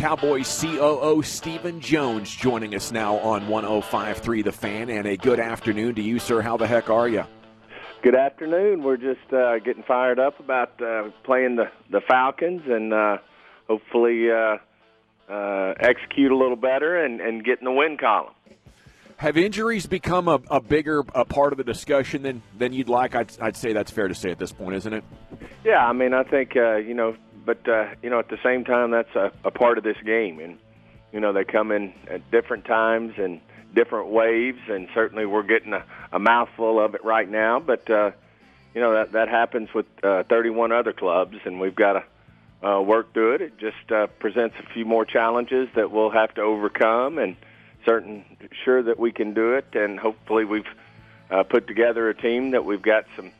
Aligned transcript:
Cowboys 0.00 0.62
COO 0.62 1.20
Stephen 1.22 1.78
Jones 1.78 2.34
joining 2.34 2.74
us 2.74 2.90
now 2.90 3.16
on 3.16 3.42
105.3 3.48 4.42
The 4.42 4.50
Fan, 4.50 4.88
and 4.88 5.06
a 5.06 5.14
good 5.18 5.38
afternoon 5.38 5.94
to 5.96 6.00
you, 6.00 6.18
sir. 6.18 6.40
How 6.40 6.56
the 6.56 6.66
heck 6.66 6.88
are 6.88 7.06
you? 7.06 7.24
Good 8.02 8.14
afternoon. 8.14 8.82
We're 8.82 8.96
just 8.96 9.30
uh, 9.30 9.58
getting 9.58 9.82
fired 9.82 10.18
up 10.18 10.40
about 10.40 10.80
uh, 10.80 11.10
playing 11.22 11.56
the, 11.56 11.64
the 11.90 12.00
Falcons 12.08 12.62
and 12.66 12.94
uh, 12.94 13.18
hopefully 13.68 14.30
uh, 14.30 14.56
uh, 15.30 15.74
execute 15.78 16.32
a 16.32 16.36
little 16.36 16.56
better 16.56 17.04
and, 17.04 17.20
and 17.20 17.44
get 17.44 17.58
in 17.58 17.66
the 17.66 17.72
win 17.72 17.98
column. 17.98 18.32
Have 19.18 19.36
injuries 19.36 19.84
become 19.84 20.28
a, 20.28 20.40
a 20.50 20.62
bigger 20.62 21.00
a 21.14 21.26
part 21.26 21.52
of 21.52 21.58
the 21.58 21.64
discussion 21.64 22.22
than, 22.22 22.42
than 22.56 22.72
you'd 22.72 22.88
like? 22.88 23.14
I'd, 23.14 23.38
I'd 23.38 23.54
say 23.54 23.74
that's 23.74 23.90
fair 23.90 24.08
to 24.08 24.14
say 24.14 24.30
at 24.30 24.38
this 24.38 24.50
point, 24.50 24.76
isn't 24.76 24.94
it? 24.94 25.04
Yeah, 25.62 25.86
I 25.86 25.92
mean, 25.92 26.14
I 26.14 26.22
think, 26.22 26.56
uh, 26.56 26.76
you 26.76 26.94
know, 26.94 27.14
but, 27.50 27.68
uh, 27.68 27.94
you 28.02 28.10
know, 28.10 28.18
at 28.18 28.28
the 28.28 28.38
same 28.42 28.64
time, 28.64 28.90
that's 28.90 29.14
a, 29.14 29.32
a 29.44 29.50
part 29.50 29.78
of 29.78 29.84
this 29.84 29.96
game. 30.04 30.38
And, 30.38 30.58
you 31.12 31.20
know, 31.20 31.32
they 31.32 31.44
come 31.44 31.72
in 31.72 31.92
at 32.08 32.30
different 32.30 32.64
times 32.64 33.14
and 33.16 33.40
different 33.74 34.08
waves, 34.08 34.60
and 34.68 34.88
certainly 34.94 35.26
we're 35.26 35.42
getting 35.42 35.72
a, 35.72 35.84
a 36.12 36.18
mouthful 36.18 36.78
of 36.78 36.94
it 36.94 37.04
right 37.04 37.28
now. 37.28 37.58
But, 37.58 37.90
uh, 37.90 38.12
you 38.74 38.80
know, 38.80 38.94
that, 38.94 39.12
that 39.12 39.28
happens 39.28 39.72
with 39.74 39.86
uh, 40.04 40.22
31 40.24 40.72
other 40.72 40.92
clubs, 40.92 41.36
and 41.44 41.60
we've 41.60 41.74
got 41.74 42.04
to 42.62 42.68
uh, 42.68 42.80
work 42.80 43.12
through 43.12 43.34
it. 43.34 43.40
It 43.40 43.58
just 43.58 43.90
uh, 43.90 44.06
presents 44.06 44.56
a 44.60 44.72
few 44.72 44.84
more 44.84 45.04
challenges 45.04 45.68
that 45.74 45.90
we'll 45.90 46.10
have 46.10 46.34
to 46.34 46.42
overcome 46.42 47.18
and– 47.18 47.36
certain 47.84 48.24
sure 48.64 48.82
that 48.82 48.98
we 48.98 49.12
can 49.12 49.34
do 49.34 49.54
it, 49.54 49.66
and 49.74 49.98
hopefully 49.98 50.44
we've 50.44 50.68
uh, 51.30 51.42
put 51.42 51.66
together 51.66 52.08
a 52.08 52.14
team 52.14 52.50
that 52.50 52.64
we've 52.64 52.82
got 52.82 53.04
some 53.16 53.30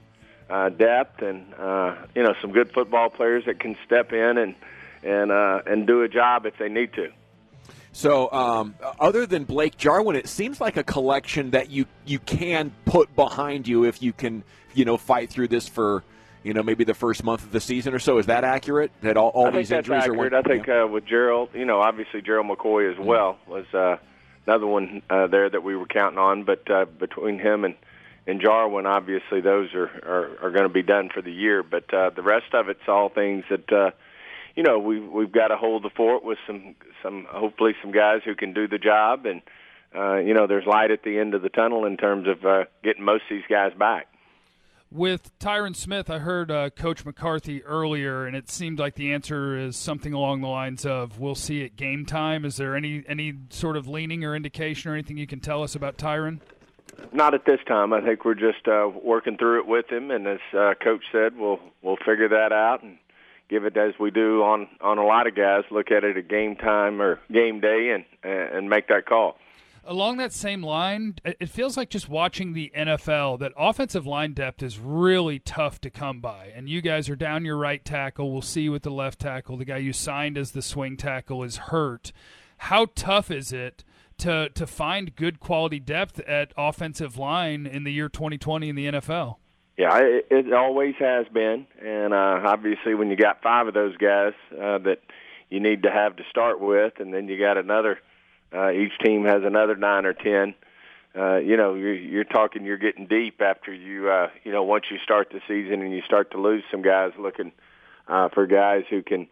uh, 0.51 0.69
depth 0.71 1.23
and 1.23 1.55
uh, 1.55 1.95
you 2.15 2.23
know 2.23 2.35
some 2.41 2.53
good 2.53 2.73
football 2.73 3.09
players 3.11 3.45
that 3.47 3.61
can 3.61 3.77
step 3.85 4.13
in 4.13 4.39
and 4.39 4.55
and 5.03 5.31
uh, 5.31 5.63
and 5.67 5.87
do 5.87 6.03
a 6.03 6.09
job 6.09 6.47
if 6.47 6.59
they 6.59 6.69
need 6.69 6.93
to. 6.95 7.11
So, 7.93 8.31
um, 8.31 8.77
other 9.01 9.27
than 9.27 9.43
Blake 9.45 9.77
Jarwin, 9.77 10.15
it 10.15 10.29
seems 10.29 10.61
like 10.61 10.77
a 10.77 10.85
collection 10.85 11.51
that 11.51 11.71
you 11.71 11.87
you 12.07 12.19
can 12.19 12.73
put 12.85 13.15
behind 13.15 13.67
you 13.67 13.85
if 13.85 14.03
you 14.03 14.13
can 14.13 14.45
you 14.75 14.85
know 14.85 14.97
fight 14.97 15.31
through 15.31 15.49
this 15.49 15.67
for 15.67 16.05
you 16.43 16.55
know 16.55 16.63
maybe 16.63 16.85
the 16.85 16.95
first 16.95 17.25
month 17.25 17.43
of 17.43 17.53
the 17.53 17.61
season 17.61 17.95
or 17.95 17.99
so. 17.99 18.19
Is 18.19 18.27
that 18.27 18.45
accurate? 18.45 18.93
That 19.03 19.17
all, 19.17 19.31
all 19.31 19.51
these 19.51 19.71
injuries 19.71 20.03
that's 20.03 20.11
accurate. 20.11 20.33
are. 20.33 20.39
I 20.39 20.43
think 20.43 20.67
yeah. 20.67 20.85
uh, 20.85 20.87
with 20.87 21.07
Gerald, 21.07 21.51
you 21.55 21.65
know, 21.65 21.81
obviously 21.81 22.23
Gerald 22.23 22.47
McCoy 22.47 22.93
as 22.93 22.99
well 22.99 23.39
was. 23.47 23.67
Uh, 23.73 23.97
another 24.47 24.67
one 24.67 25.03
uh, 25.09 25.27
there 25.27 25.49
that 25.49 25.63
we 25.63 25.77
were 25.77 25.87
counting 25.87 26.19
on. 26.19 26.45
But 26.45 26.71
uh, 26.71 26.85
between 26.85 27.39
him 27.39 27.65
and 27.65 27.75
and 28.27 28.41
Jarwin, 28.41 28.87
obviously 28.87 29.41
those 29.41 29.75
are 29.75 29.87
are, 29.87 30.47
are 30.47 30.51
going 30.51 30.65
to 30.65 30.69
be 30.69 30.83
done 30.83 31.11
for 31.13 31.23
the 31.23 31.33
year. 31.33 31.63
But 31.63 31.93
uh, 31.93 32.11
the 32.11 32.23
rest 32.23 32.55
of 32.55 32.69
it's 32.69 32.89
all 32.89 33.09
things 33.09 33.45
that 33.51 33.73
uh, 33.73 33.91
you 34.55 34.63
know 34.63 34.79
we've 34.79 35.09
we've 35.11 35.33
got 35.33 35.49
to 35.49 35.57
hold 35.57 35.83
the 35.83 35.91
fort 35.91 36.25
with 36.25 36.39
some 36.47 36.75
some 37.03 37.27
hopefully 37.29 37.73
some 37.83 37.93
guys 37.93 38.21
who 38.25 38.35
can 38.35 38.53
do 38.53 38.69
the 38.69 38.79
job 38.79 39.27
and. 39.27 39.43
Uh, 39.93 40.19
you 40.19 40.35
know, 40.35 40.47
there's 40.47 40.67
light 40.67 40.93
at 40.93 41.03
the 41.03 41.19
end 41.19 41.35
of 41.35 41.43
the 41.43 41.49
tunnel 41.49 41.85
in 41.85 41.97
terms 41.97 42.29
of 42.29 42.47
uh, 42.47 42.63
getting 42.85 43.03
most 43.03 43.23
of 43.29 43.37
these 43.37 43.43
guys 43.51 43.73
back. 43.77 44.07
With 44.93 45.39
Tyron 45.39 45.77
Smith, 45.77 46.11
I 46.11 46.19
heard 46.19 46.51
uh, 46.51 46.71
Coach 46.71 47.05
McCarthy 47.05 47.63
earlier, 47.63 48.27
and 48.27 48.35
it 48.35 48.51
seemed 48.51 48.81
like 48.81 48.97
the 48.97 49.13
answer 49.13 49.57
is 49.57 49.77
something 49.77 50.13
along 50.13 50.41
the 50.41 50.49
lines 50.49 50.85
of 50.85 51.21
"We'll 51.21 51.37
see 51.37 51.65
at 51.65 51.77
game 51.77 52.05
time." 52.05 52.45
Is 52.45 52.57
there 52.57 52.75
any 52.75 53.05
any 53.07 53.35
sort 53.51 53.77
of 53.77 53.87
leaning 53.87 54.25
or 54.25 54.35
indication 54.35 54.91
or 54.91 54.95
anything 54.95 55.17
you 55.17 55.29
can 55.29 55.39
tell 55.39 55.63
us 55.63 55.77
about 55.77 55.97
Tyron? 55.97 56.41
Not 57.13 57.35
at 57.35 57.45
this 57.45 57.61
time. 57.67 57.93
I 57.93 58.01
think 58.01 58.25
we're 58.25 58.35
just 58.35 58.69
uh, 58.69 58.89
working 59.03 59.37
through 59.37 59.61
it 59.61 59.67
with 59.67 59.91
him, 59.91 60.11
and 60.11 60.27
as 60.27 60.39
uh, 60.57 60.75
Coach 60.83 61.05
said, 61.11 61.37
we'll 61.37 61.59
we'll 61.83 61.97
figure 61.97 62.29
that 62.29 62.53
out 62.53 62.83
and 62.83 62.99
give 63.49 63.65
it 63.65 63.77
as 63.77 63.95
we 63.99 64.11
do 64.11 64.43
on 64.43 64.69
on 64.81 64.99
a 64.99 65.05
lot 65.05 65.27
of 65.27 65.35
guys. 65.35 65.65
Look 65.71 65.91
at 65.91 66.05
it 66.05 66.17
at 66.17 66.29
game 66.29 66.57
time 66.57 67.03
or 67.03 67.19
game 67.33 67.61
day, 67.61 67.91
and 67.95 68.05
and 68.23 68.71
make 68.71 68.89
that 68.89 69.07
call. 69.07 69.37
Along 69.83 70.19
that 70.19 70.33
same 70.33 70.63
line, 70.63 71.17
it 71.25 71.49
feels 71.49 71.77
like 71.77 71.89
just 71.89 72.09
watching 72.09 72.53
the 72.53 72.71
NFL 72.77 73.39
that 73.39 73.53
offensive 73.57 74.07
line 74.07 74.35
depth 74.35 74.63
is 74.63 74.79
really 74.79 75.39
tough 75.39 75.81
to 75.81 75.91
come 75.91 76.21
by. 76.21 76.53
And 76.55 76.69
you 76.69 76.83
guys 76.83 77.09
are 77.09 77.17
down 77.17 77.47
your 77.47 77.57
right 77.57 77.83
tackle. 77.83 78.31
We'll 78.31 78.43
see 78.43 78.69
with 78.69 78.83
the 78.83 78.91
left 78.91 79.19
tackle. 79.21 79.57
The 79.57 79.65
guy 79.65 79.79
you 79.79 79.95
signed 79.95 80.37
as 80.37 80.51
the 80.51 80.61
swing 80.61 80.99
tackle 80.99 81.43
is 81.43 81.57
hurt. 81.57 82.13
How 82.61 82.87
tough 82.95 83.31
is 83.31 83.53
it 83.53 83.85
to 84.19 84.51
to 84.51 84.67
find 84.67 85.17
good 85.17 85.41
quality 85.41 85.81
depth 85.81 86.21
at 86.21 86.53
offensive 86.57 87.17
line 87.17 87.67
in 87.67 87.85
the 87.85 87.93
year 87.93 88.09
2020 88.09 88.69
in 88.69 88.77
the 88.77 88.87
NFL? 88.87 89.37
Yeah, 89.79 89.97
it, 89.99 90.27
it 90.31 90.53
always 90.53 90.95
has 90.99 91.27
been, 91.33 91.67
and 91.83 92.13
uh, 92.13 92.43
obviously 92.45 92.95
when 92.95 93.09
you 93.09 93.17
got 93.17 93.43
five 93.43 93.67
of 93.67 93.73
those 93.73 93.97
guys 93.97 94.35
uh, 94.53 94.77
that 94.79 94.99
you 95.49 95.59
need 95.59 95.85
to 95.85 95.91
have 95.91 96.17
to 96.17 96.23
start 96.29 96.61
with, 96.61 96.95
and 96.99 97.15
then 97.15 97.29
you 97.29 97.39
got 97.39 97.57
another 97.57 97.99
uh, 98.55 98.71
each 98.71 98.93
team 99.03 99.25
has 99.25 99.43
another 99.43 99.75
nine 99.75 100.05
or 100.05 100.13
ten. 100.13 100.55
Uh, 101.17 101.39
you 101.39 101.57
know, 101.57 101.75
you're, 101.75 101.95
you're 101.95 102.25
talking. 102.25 102.65
You're 102.65 102.77
getting 102.77 103.07
deep 103.07 103.41
after 103.41 103.73
you. 103.73 104.11
Uh, 104.11 104.29
you 104.45 104.53
know, 104.53 104.63
once 104.65 104.85
you 104.91 104.99
start 105.03 105.33
the 105.33 105.41
season 105.49 105.81
and 105.81 105.93
you 105.93 106.03
start 106.03 106.31
to 106.33 106.39
lose 106.39 106.63
some 106.71 106.83
guys, 106.83 107.13
looking 107.19 107.53
uh, 108.07 108.29
for 108.29 108.47
guys 108.47 108.85
who 108.91 109.03
can, 109.03 109.29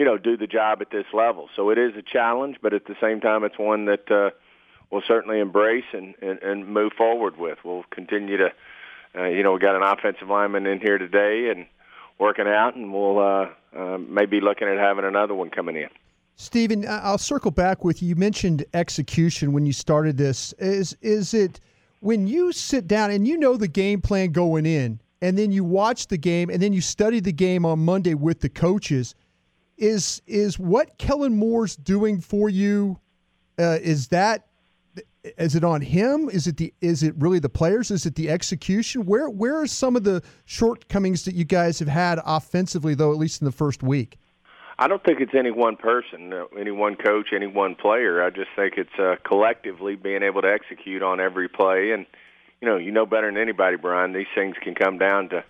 you 0.00 0.06
know, 0.06 0.16
do 0.16 0.34
the 0.34 0.46
job 0.46 0.80
at 0.80 0.90
this 0.90 1.04
level. 1.12 1.50
So 1.54 1.68
it 1.68 1.76
is 1.76 1.92
a 1.94 2.00
challenge, 2.00 2.56
but 2.62 2.72
at 2.72 2.86
the 2.86 2.94
same 3.02 3.20
time, 3.20 3.44
it's 3.44 3.58
one 3.58 3.84
that 3.84 4.10
uh, 4.10 4.30
we'll 4.90 5.02
certainly 5.06 5.40
embrace 5.40 5.84
and, 5.92 6.14
and, 6.22 6.38
and 6.38 6.66
move 6.66 6.92
forward 6.96 7.36
with. 7.36 7.58
We'll 7.66 7.84
continue 7.90 8.38
to, 8.38 8.48
uh, 9.14 9.24
you 9.24 9.42
know, 9.42 9.52
we 9.52 9.58
got 9.58 9.76
an 9.76 9.82
offensive 9.82 10.26
lineman 10.26 10.66
in 10.66 10.80
here 10.80 10.96
today 10.96 11.50
and 11.54 11.66
working 12.18 12.46
out, 12.46 12.76
and 12.76 12.94
we'll 12.94 13.18
uh, 13.18 13.48
uh, 13.76 13.98
maybe 13.98 14.40
looking 14.40 14.68
at 14.68 14.78
having 14.78 15.04
another 15.04 15.34
one 15.34 15.50
coming 15.50 15.76
in. 15.76 15.90
Stephen, 16.36 16.86
I'll 16.88 17.18
circle 17.18 17.50
back 17.50 17.84
with 17.84 18.00
you. 18.00 18.08
You 18.08 18.16
mentioned 18.16 18.64
execution 18.72 19.52
when 19.52 19.66
you 19.66 19.74
started 19.74 20.16
this. 20.16 20.54
Is 20.54 20.96
is 21.02 21.34
it 21.34 21.60
when 22.00 22.26
you 22.26 22.52
sit 22.52 22.88
down 22.88 23.10
and 23.10 23.28
you 23.28 23.36
know 23.36 23.58
the 23.58 23.68
game 23.68 24.00
plan 24.00 24.32
going 24.32 24.64
in, 24.64 24.98
and 25.20 25.36
then 25.36 25.52
you 25.52 25.62
watch 25.62 26.06
the 26.06 26.16
game, 26.16 26.48
and 26.48 26.62
then 26.62 26.72
you 26.72 26.80
study 26.80 27.20
the 27.20 27.32
game 27.32 27.66
on 27.66 27.80
Monday 27.80 28.14
with 28.14 28.40
the 28.40 28.48
coaches? 28.48 29.14
Is 29.80 30.20
is 30.26 30.58
what 30.58 30.98
Kellen 30.98 31.36
Moore's 31.36 31.74
doing 31.74 32.20
for 32.20 32.48
you? 32.48 33.00
Uh, 33.58 33.78
is 33.80 34.08
that 34.08 34.46
is 35.38 35.54
it 35.54 35.64
on 35.64 35.80
him? 35.80 36.28
Is 36.30 36.46
it 36.46 36.58
the 36.58 36.72
is 36.82 37.02
it 37.02 37.14
really 37.18 37.38
the 37.38 37.48
players? 37.48 37.90
Is 37.90 38.04
it 38.04 38.14
the 38.14 38.30
execution? 38.30 39.06
Where 39.06 39.30
where 39.30 39.58
are 39.58 39.66
some 39.66 39.96
of 39.96 40.04
the 40.04 40.22
shortcomings 40.44 41.24
that 41.24 41.34
you 41.34 41.44
guys 41.44 41.78
have 41.78 41.88
had 41.88 42.20
offensively, 42.24 42.94
though, 42.94 43.10
at 43.10 43.18
least 43.18 43.40
in 43.40 43.46
the 43.46 43.52
first 43.52 43.82
week? 43.82 44.18
I 44.78 44.86
don't 44.86 45.02
think 45.02 45.20
it's 45.20 45.34
any 45.34 45.50
one 45.50 45.76
person, 45.76 46.32
any 46.58 46.70
one 46.70 46.96
coach, 46.96 47.28
any 47.34 47.46
one 47.46 47.74
player. 47.74 48.22
I 48.22 48.30
just 48.30 48.48
think 48.56 48.74
it's 48.78 48.98
uh, 48.98 49.16
collectively 49.24 49.94
being 49.94 50.22
able 50.22 50.40
to 50.42 50.48
execute 50.48 51.02
on 51.02 51.20
every 51.20 51.48
play. 51.48 51.92
And 51.92 52.06
you 52.60 52.68
know, 52.68 52.76
you 52.76 52.90
know 52.90 53.06
better 53.06 53.28
than 53.28 53.36
anybody, 53.36 53.76
Brian. 53.76 54.12
These 54.12 54.26
things 54.34 54.56
can 54.62 54.74
come 54.74 54.98
down 54.98 55.30
to, 55.30 55.44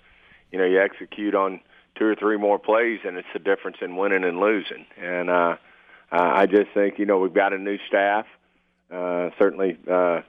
you 0.53 0.59
know, 0.59 0.65
you 0.65 0.81
execute 0.81 1.35
on 1.35 1.61
two 1.97 2.07
or 2.07 2.15
three 2.15 2.37
more 2.37 2.59
plays, 2.59 3.01
and 3.05 3.17
it's 3.17 3.29
the 3.33 3.39
difference 3.39 3.79
in 3.81 3.97
winning 3.97 4.25
and 4.25 4.41
losing. 4.41 4.87
And 5.01 5.31
uh, 5.31 5.57
I 6.11 6.47
just 6.47 6.71
think 6.75 6.99
you 6.99 7.07
know 7.07 7.19
we've 7.19 7.35
got 7.35 7.53
a 7.53 7.59
new 7.59 7.79
staff, 7.89 8.27
uh, 8.93 9.31
certainly. 9.39 9.79
Uh, 9.91 10.23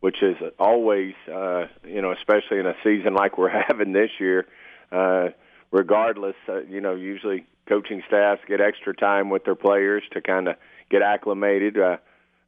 which 0.00 0.22
is 0.22 0.36
always, 0.58 1.14
uh, 1.30 1.66
you 1.86 2.00
know, 2.00 2.10
especially 2.10 2.58
in 2.58 2.66
a 2.66 2.74
season 2.82 3.14
like 3.14 3.36
we're 3.38 3.48
having 3.68 3.92
this 3.92 4.10
year, 4.18 4.46
uh, 4.90 5.28
regardless, 5.70 6.36
uh, 6.48 6.62
you 6.62 6.80
know, 6.80 6.94
usually 6.94 7.44
coaching 7.66 8.02
staffs 8.08 8.40
get 8.48 8.60
extra 8.60 8.94
time 8.94 9.30
with 9.30 9.44
their 9.44 9.54
players 9.54 10.02
to 10.12 10.20
kind 10.20 10.48
of 10.48 10.56
get 10.90 11.02
acclimated. 11.02 11.78
Uh, 11.78 11.98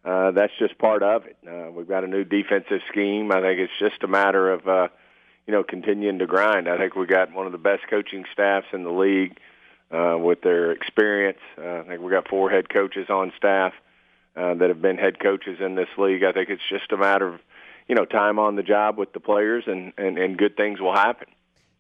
uh, 0.05 0.33
that's 0.33 0.53
just 0.59 0.77
part 0.79 1.03
of 1.03 1.27
it. 1.27 1.37
Uh, 1.47 1.71
we've 1.71 1.89
got 1.89 2.03
a 2.03 2.09
new 2.09 2.25
defensive 2.25 2.81
scheme. 2.91 3.31
I 3.31 3.41
think 3.41 3.61
it's 3.61 3.73
just 3.79 4.03
a 4.03 4.09
matter 4.09 4.51
of 4.51 4.67
uh, 4.67 4.89
you 5.47 5.53
know 5.53 5.63
continuing 5.63 6.19
to 6.19 6.27
grind. 6.27 6.69
I 6.69 6.77
think 6.77 6.95
we 6.95 7.07
got 7.07 7.33
one 7.33 7.47
of 7.47 7.53
the 7.53 7.59
best 7.59 7.83
coaching 7.89 8.25
staffs 8.33 8.67
in 8.73 8.85
the 8.85 8.91
league 8.91 9.39
uh, 9.91 10.17
with 10.19 10.43
their 10.43 10.73
experience. 10.73 11.39
Uh, 11.59 11.81
I 11.81 11.83
think 11.83 12.03
we 12.03 12.11
got 12.11 12.29
four 12.29 12.51
head 12.51 12.69
coaches 12.69 13.09
on 13.11 13.33
staff 13.37 13.73
uh, 14.37 14.55
that 14.55 14.69
have 14.69 14.81
been 14.81 14.97
head 14.99 15.21
coaches 15.21 15.59
in 15.61 15.75
this 15.75 15.89
league. 15.99 16.25
I 16.25 16.33
think 16.33 16.49
it's 16.49 16.63
just 16.69 16.93
a 16.93 16.97
matter 16.97 17.29
of 17.29 17.41
you 17.89 17.95
know 17.95 18.05
time 18.05 18.39
on 18.39 18.57
the 18.57 18.63
job 18.63 18.99
with 18.99 19.13
the 19.13 19.21
players, 19.21 19.65
and 19.67 19.93
and, 19.99 20.19
and 20.19 20.37
good 20.37 20.57
things 20.57 20.81
will 20.81 20.95
happen. 20.95 21.29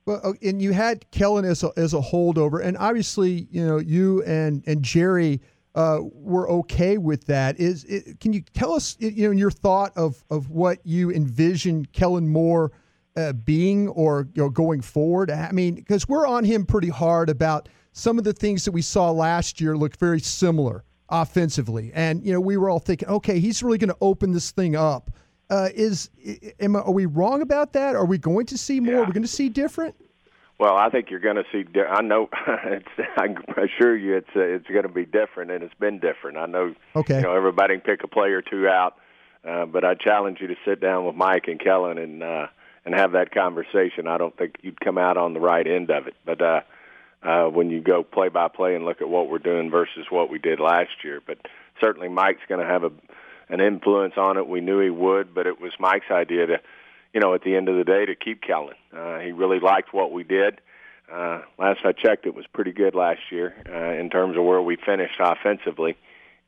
Well, 0.04 0.20
oh, 0.24 0.34
and 0.42 0.60
you 0.60 0.72
had 0.72 1.08
Kellen 1.12 1.44
as 1.44 1.62
a, 1.62 1.70
as 1.76 1.94
a 1.94 2.00
holdover, 2.00 2.60
and 2.62 2.76
obviously, 2.76 3.46
you 3.50 3.64
know, 3.64 3.78
you 3.78 4.22
and 4.24 4.64
and 4.66 4.82
Jerry 4.82 5.40
uh, 5.76 6.00
were 6.02 6.50
okay 6.50 6.98
with 6.98 7.26
that. 7.26 7.60
Is 7.60 7.84
it, 7.84 8.18
can 8.18 8.32
you 8.32 8.42
tell 8.52 8.72
us, 8.72 8.96
you 8.98 9.28
know, 9.28 9.30
your 9.30 9.50
thought 9.50 9.96
of 9.96 10.24
of 10.28 10.50
what 10.50 10.84
you 10.84 11.12
envision 11.12 11.84
Kellen 11.86 12.28
Moore 12.28 12.72
uh, 13.16 13.32
being 13.32 13.88
or 13.88 14.28
you 14.34 14.42
know 14.42 14.48
going 14.48 14.80
forward? 14.80 15.30
I 15.30 15.52
mean, 15.52 15.74
because 15.74 16.08
we're 16.08 16.26
on 16.26 16.44
him 16.44 16.64
pretty 16.64 16.88
hard 16.88 17.28
about 17.28 17.68
some 17.92 18.18
of 18.18 18.24
the 18.24 18.32
things 18.32 18.64
that 18.64 18.72
we 18.72 18.82
saw 18.82 19.10
last 19.10 19.60
year 19.60 19.76
look 19.76 19.96
very 19.96 20.20
similar 20.20 20.84
offensively, 21.08 21.92
and 21.94 22.24
you 22.24 22.32
know, 22.32 22.40
we 22.40 22.56
were 22.56 22.70
all 22.70 22.78
thinking, 22.78 23.08
okay, 23.08 23.38
he's 23.38 23.62
really 23.62 23.78
going 23.78 23.90
to 23.90 23.98
open 24.00 24.32
this 24.32 24.50
thing 24.50 24.76
up. 24.76 25.10
Uh, 25.50 25.68
is 25.74 26.08
am, 26.60 26.76
are 26.76 26.90
we 26.90 27.04
wrong 27.04 27.42
about 27.42 27.74
that? 27.74 27.94
Are 27.94 28.06
we 28.06 28.16
going 28.16 28.46
to 28.46 28.56
see 28.56 28.80
more? 28.80 28.94
Yeah. 28.94 29.00
Are 29.00 29.04
we 29.04 29.12
going 29.12 29.22
to 29.22 29.28
see 29.28 29.48
different? 29.48 29.94
Well, 30.62 30.76
I 30.76 30.90
think 30.90 31.10
you're 31.10 31.18
going 31.18 31.36
to 31.36 31.44
see. 31.50 31.64
I 31.88 32.02
know. 32.02 32.28
It's, 32.64 32.86
I 33.16 33.34
assure 33.60 33.96
you, 33.96 34.16
it's 34.16 34.28
uh, 34.36 34.40
it's 34.40 34.66
going 34.68 34.84
to 34.84 34.88
be 34.88 35.04
different, 35.04 35.50
and 35.50 35.64
it's 35.64 35.74
been 35.74 35.98
different. 35.98 36.38
I 36.38 36.46
know. 36.46 36.74
Okay. 36.94 37.16
You 37.16 37.22
know, 37.22 37.34
everybody 37.34 37.74
can 37.74 37.80
pick 37.80 38.04
a 38.04 38.08
player 38.08 38.38
or 38.38 38.42
two 38.42 38.68
out, 38.68 38.96
uh, 39.44 39.66
but 39.66 39.84
I 39.84 39.94
challenge 39.94 40.38
you 40.40 40.46
to 40.46 40.54
sit 40.64 40.80
down 40.80 41.04
with 41.04 41.16
Mike 41.16 41.48
and 41.48 41.58
Kellen 41.58 41.98
and 41.98 42.22
uh, 42.22 42.46
and 42.84 42.94
have 42.94 43.12
that 43.12 43.32
conversation. 43.32 44.06
I 44.06 44.18
don't 44.18 44.36
think 44.36 44.56
you'd 44.62 44.80
come 44.80 44.98
out 44.98 45.16
on 45.16 45.34
the 45.34 45.40
right 45.40 45.66
end 45.66 45.90
of 45.90 46.06
it, 46.06 46.14
but 46.24 46.40
uh, 46.40 46.60
uh, 47.22 47.44
when 47.46 47.70
you 47.70 47.80
go 47.80 48.02
play 48.02 48.28
by 48.28 48.48
play 48.48 48.74
and 48.74 48.84
look 48.84 49.00
at 49.00 49.08
what 49.08 49.28
we're 49.28 49.38
doing 49.38 49.70
versus 49.70 50.06
what 50.10 50.30
we 50.30 50.38
did 50.38 50.60
last 50.60 51.04
year, 51.04 51.20
but 51.26 51.38
certainly 51.80 52.08
Mike's 52.08 52.42
going 52.48 52.60
to 52.60 52.66
have 52.66 52.84
a 52.84 52.90
an 53.48 53.60
influence 53.60 54.14
on 54.16 54.38
it. 54.38 54.48
We 54.48 54.62
knew 54.62 54.80
he 54.80 54.88
would, 54.88 55.34
but 55.34 55.46
it 55.46 55.60
was 55.60 55.72
Mike's 55.78 56.10
idea 56.10 56.46
to 56.46 56.60
you 57.12 57.20
know, 57.20 57.34
at 57.34 57.42
the 57.42 57.56
end 57.56 57.68
of 57.68 57.76
the 57.76 57.84
day, 57.84 58.06
to 58.06 58.14
keep 58.14 58.42
Kellen. 58.42 58.74
Uh, 58.96 59.18
he 59.18 59.32
really 59.32 59.60
liked 59.60 59.92
what 59.92 60.12
we 60.12 60.24
did. 60.24 60.60
Uh, 61.12 61.42
last 61.58 61.80
I 61.84 61.92
checked, 61.92 62.26
it 62.26 62.34
was 62.34 62.46
pretty 62.52 62.72
good 62.72 62.94
last 62.94 63.20
year 63.30 63.54
uh, 63.68 64.00
in 64.00 64.08
terms 64.08 64.36
of 64.36 64.44
where 64.44 64.62
we 64.62 64.76
finished 64.76 65.20
offensively, 65.20 65.96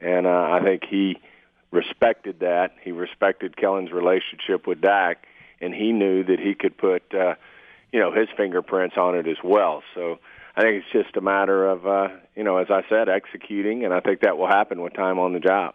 and 0.00 0.26
uh, 0.26 0.48
I 0.52 0.60
think 0.62 0.84
he 0.88 1.18
respected 1.70 2.40
that. 2.40 2.72
He 2.82 2.92
respected 2.92 3.56
Kellen's 3.56 3.92
relationship 3.92 4.66
with 4.66 4.80
Dak, 4.80 5.26
and 5.64 5.74
he 5.74 5.92
knew 5.92 6.22
that 6.24 6.38
he 6.38 6.54
could 6.54 6.76
put, 6.76 7.02
uh, 7.14 7.34
you 7.92 8.00
know, 8.00 8.12
his 8.12 8.28
fingerprints 8.36 8.96
on 8.96 9.16
it 9.16 9.26
as 9.26 9.38
well. 9.42 9.82
So 9.94 10.18
I 10.56 10.62
think 10.62 10.82
it's 10.82 10.92
just 11.04 11.16
a 11.16 11.20
matter 11.20 11.66
of, 11.66 11.86
uh, 11.86 12.08
you 12.36 12.44
know, 12.44 12.58
as 12.58 12.68
I 12.70 12.82
said, 12.88 13.08
executing, 13.08 13.84
and 13.84 13.92
I 13.92 14.00
think 14.00 14.20
that 14.20 14.36
will 14.36 14.48
happen 14.48 14.80
with 14.80 14.94
time 14.94 15.18
on 15.18 15.32
the 15.32 15.40
job 15.40 15.74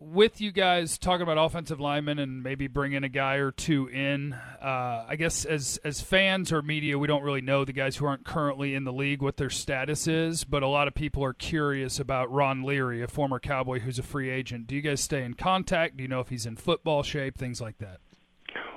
with 0.00 0.40
you 0.40 0.52
guys 0.52 0.98
talking 0.98 1.22
about 1.22 1.38
offensive 1.38 1.80
linemen 1.80 2.18
and 2.18 2.42
maybe 2.42 2.66
bringing 2.66 3.04
a 3.04 3.08
guy 3.08 3.36
or 3.36 3.50
two 3.50 3.88
in, 3.88 4.34
uh, 4.34 5.04
I 5.08 5.16
guess 5.16 5.44
as 5.44 5.78
as 5.84 6.00
fans 6.00 6.52
or 6.52 6.62
media, 6.62 6.98
we 6.98 7.06
don't 7.06 7.22
really 7.22 7.40
know 7.40 7.64
the 7.64 7.72
guys 7.72 7.96
who 7.96 8.06
aren't 8.06 8.24
currently 8.24 8.74
in 8.74 8.84
the 8.84 8.92
league 8.92 9.22
what 9.22 9.36
their 9.36 9.50
status 9.50 10.06
is. 10.06 10.44
But 10.44 10.62
a 10.62 10.68
lot 10.68 10.88
of 10.88 10.94
people 10.94 11.24
are 11.24 11.32
curious 11.32 11.98
about 11.98 12.30
Ron 12.30 12.62
Leary, 12.62 13.02
a 13.02 13.08
former 13.08 13.38
Cowboy 13.38 13.80
who's 13.80 13.98
a 13.98 14.02
free 14.02 14.30
agent. 14.30 14.66
Do 14.66 14.74
you 14.74 14.82
guys 14.82 15.00
stay 15.00 15.24
in 15.24 15.34
contact? 15.34 15.96
Do 15.96 16.02
you 16.02 16.08
know 16.08 16.20
if 16.20 16.28
he's 16.28 16.46
in 16.46 16.56
football 16.56 17.02
shape? 17.02 17.38
Things 17.38 17.60
like 17.60 17.78
that. 17.78 18.00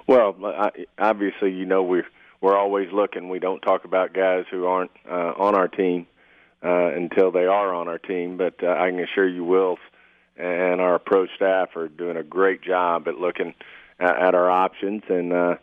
Well, 0.07 0.35
obviously, 0.97 1.51
you 1.51 1.65
know 1.65 1.83
we're 1.83 2.07
we're 2.39 2.57
always 2.57 2.91
looking. 2.93 3.29
We 3.29 3.39
don't 3.39 3.59
talk 3.59 3.83
about 3.83 4.13
guys 4.13 4.45
who 4.49 4.65
aren't 4.65 4.91
uh, 5.09 5.33
on 5.37 5.55
our 5.55 5.67
team 5.67 6.07
uh, 6.63 6.93
until 6.93 7.31
they 7.31 7.45
are 7.45 7.73
on 7.73 7.87
our 7.87 7.97
team. 7.97 8.37
But 8.37 8.63
uh, 8.63 8.67
I 8.67 8.89
can 8.89 8.99
assure 8.99 9.27
you, 9.27 9.43
Will 9.43 9.77
and 10.37 10.81
our 10.81 10.99
pro 10.99 11.25
staff 11.35 11.75
are 11.75 11.87
doing 11.87 12.17
a 12.17 12.23
great 12.23 12.61
job 12.61 13.07
at 13.07 13.15
looking 13.15 13.53
at, 13.99 14.15
at 14.15 14.35
our 14.35 14.49
options. 14.49 15.03
And 15.09 15.33
uh, 15.33 15.55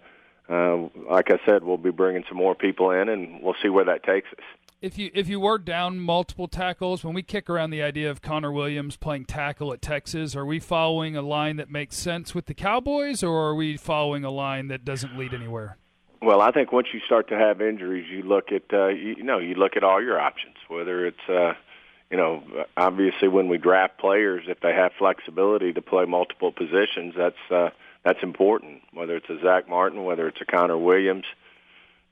uh, 0.48 0.76
like 1.08 1.30
I 1.30 1.38
said, 1.46 1.64
we'll 1.64 1.76
be 1.76 1.90
bringing 1.90 2.24
some 2.28 2.36
more 2.36 2.54
people 2.54 2.90
in, 2.90 3.08
and 3.08 3.42
we'll 3.42 3.54
see 3.62 3.68
where 3.68 3.84
that 3.84 4.02
takes 4.02 4.28
us. 4.32 4.44
If 4.84 4.98
you 4.98 5.10
if 5.14 5.30
you 5.30 5.40
were 5.40 5.56
down 5.56 5.98
multiple 5.98 6.46
tackles, 6.46 7.02
when 7.02 7.14
we 7.14 7.22
kick 7.22 7.48
around 7.48 7.70
the 7.70 7.82
idea 7.82 8.10
of 8.10 8.20
Connor 8.20 8.52
Williams 8.52 8.98
playing 8.98 9.24
tackle 9.24 9.72
at 9.72 9.80
Texas, 9.80 10.36
are 10.36 10.44
we 10.44 10.60
following 10.60 11.16
a 11.16 11.22
line 11.22 11.56
that 11.56 11.70
makes 11.70 11.96
sense 11.96 12.34
with 12.34 12.44
the 12.44 12.52
Cowboys, 12.52 13.22
or 13.22 13.48
are 13.48 13.54
we 13.54 13.78
following 13.78 14.24
a 14.24 14.30
line 14.30 14.68
that 14.68 14.84
doesn't 14.84 15.16
lead 15.16 15.32
anywhere? 15.32 15.78
Well, 16.20 16.42
I 16.42 16.50
think 16.50 16.70
once 16.70 16.88
you 16.92 17.00
start 17.00 17.28
to 17.28 17.34
have 17.34 17.62
injuries, 17.62 18.04
you 18.10 18.24
look 18.24 18.52
at 18.52 18.64
uh, 18.74 18.88
you, 18.88 19.14
you 19.16 19.22
know 19.22 19.38
you 19.38 19.54
look 19.54 19.78
at 19.78 19.84
all 19.84 20.02
your 20.02 20.20
options, 20.20 20.56
whether 20.68 21.06
it's 21.06 21.28
uh, 21.30 21.54
you 22.10 22.18
know, 22.18 22.42
obviously 22.76 23.28
when 23.28 23.48
we 23.48 23.56
draft 23.56 23.96
players, 23.96 24.44
if 24.48 24.60
they 24.60 24.74
have 24.74 24.92
flexibility 24.98 25.72
to 25.72 25.80
play 25.80 26.04
multiple 26.04 26.52
positions, 26.52 27.14
that's 27.16 27.50
uh, 27.50 27.70
that's 28.04 28.22
important. 28.22 28.82
Whether 28.92 29.16
it's 29.16 29.30
a 29.30 29.40
Zack 29.42 29.66
Martin, 29.66 30.04
whether 30.04 30.28
it's 30.28 30.42
a 30.42 30.44
Connor 30.44 30.76
Williams, 30.76 31.24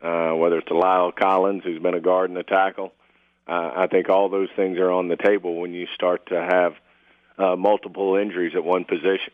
whether 0.03 0.59
it's 0.59 0.69
La'el 0.69 1.15
Collins 1.15 1.63
who's 1.65 1.81
been 1.81 1.95
a 1.95 2.01
guard 2.01 2.31
and 2.31 2.39
a 2.39 2.43
tackle, 2.43 2.93
uh, 3.47 3.73
I 3.77 3.87
think 3.89 4.09
all 4.09 4.29
those 4.29 4.49
things 4.57 4.79
are 4.79 4.91
on 4.91 5.09
the 5.09 5.17
table 5.17 5.61
when 5.61 5.73
you 5.73 5.87
start 5.95 6.27
to 6.27 6.41
have 6.41 6.75
uh, 7.39 7.57
multiple 7.57 8.17
injuries 8.17 8.53
at 8.55 8.65
one 8.65 8.85
position. 8.85 9.33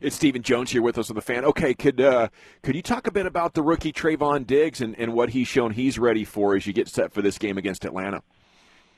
It's 0.00 0.16
Stephen 0.16 0.42
Jones 0.42 0.70
here 0.70 0.82
with 0.82 0.98
us 0.98 1.10
on 1.10 1.16
the 1.16 1.22
fan. 1.22 1.44
Okay, 1.44 1.72
could 1.72 2.00
uh, 2.00 2.28
could 2.62 2.74
you 2.74 2.82
talk 2.82 3.06
a 3.06 3.10
bit 3.10 3.26
about 3.26 3.54
the 3.54 3.62
rookie 3.62 3.92
Trevon 3.92 4.46
Diggs 4.46 4.80
and, 4.80 4.98
and 4.98 5.14
what 5.14 5.30
he's 5.30 5.48
shown 5.48 5.72
he's 5.72 5.98
ready 5.98 6.24
for 6.24 6.54
as 6.54 6.66
you 6.66 6.72
get 6.72 6.88
set 6.88 7.12
for 7.12 7.22
this 7.22 7.38
game 7.38 7.56
against 7.56 7.84
Atlanta? 7.84 8.22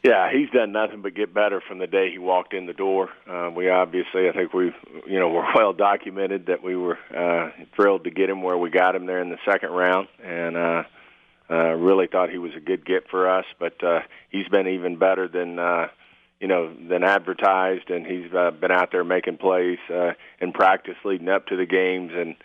Yeah, 0.03 0.31
he's 0.33 0.49
done 0.51 0.71
nothing 0.71 1.03
but 1.03 1.15
get 1.15 1.35
better 1.35 1.61
from 1.61 1.79
the 1.79 1.89
day 1.89 2.11
he 2.13 2.19
walked 2.19 2.55
in 2.55 2.67
the 2.67 2.73
door. 2.73 3.11
Uh, 3.29 3.51
we 3.55 3.69
obviously, 3.69 4.29
I 4.29 4.33
think 4.33 4.55
we, 4.55 4.73
you 5.07 5.19
know, 5.19 5.29
we're 5.33 5.53
well 5.55 5.73
documented 5.73 6.47
that 6.47 6.63
we 6.63 6.77
were 6.77 6.99
uh, 7.15 7.51
thrilled 7.75 8.05
to 8.05 8.11
get 8.11 8.31
him 8.31 8.43
where 8.43 8.57
we 8.57 8.71
got 8.71 8.95
him 8.95 9.07
there 9.07 9.21
in 9.21 9.31
the 9.31 9.39
second 9.45 9.71
round, 9.71 10.09
and 10.23 10.57
uh, 10.57 10.83
uh, 11.51 11.75
really 11.75 12.07
thought 12.07 12.31
he 12.31 12.39
was 12.39 12.53
a 12.57 12.61
good 12.61 12.87
get 12.87 13.09
for 13.11 13.29
us. 13.29 13.45
But 13.59 13.83
uh, 13.83 14.01
he's 14.31 14.47
been 14.49 14.69
even 14.69 14.99
better 14.99 15.27
than, 15.27 15.59
uh, 15.59 15.89
you 16.41 16.47
know, 16.47 16.73
than 16.89 17.03
advertised, 17.03 17.91
and 17.91 18.07
he's 18.07 18.33
uh, 18.33 18.53
been 18.53 18.71
out 18.71 18.93
there 18.93 19.03
making 19.03 19.39
plays 19.39 19.79
uh, 19.93 20.13
in 20.41 20.53
practice 20.53 20.97
leading 21.05 21.29
up 21.29 21.47
to 21.49 21.57
the 21.57 21.67
games, 21.67 22.13
and 22.15 22.37